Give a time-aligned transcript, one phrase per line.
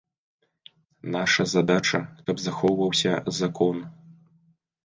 [1.15, 1.99] Наша задача,
[2.31, 3.75] каб захоўваўся закон.